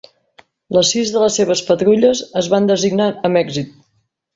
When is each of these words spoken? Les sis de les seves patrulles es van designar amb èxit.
Les 0.77 0.89
sis 0.93 1.11
de 1.17 1.21
les 1.25 1.37
seves 1.41 1.63
patrulles 1.69 2.25
es 2.45 2.53
van 2.57 2.69
designar 2.75 3.15
amb 3.31 3.47
èxit. 3.49 3.83